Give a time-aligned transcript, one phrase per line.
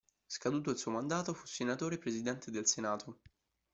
[0.27, 3.19] Scaduto il suo mandato, fu senatore e presidente del Senato.